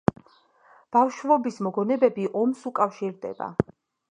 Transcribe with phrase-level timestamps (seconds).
[0.95, 3.53] ბავშვობის მოგონებები ომს უკავშირდება.